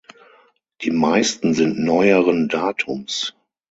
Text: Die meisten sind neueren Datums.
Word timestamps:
Die 0.81 0.89
meisten 0.89 1.53
sind 1.53 1.77
neueren 1.77 2.47
Datums. 2.47 3.35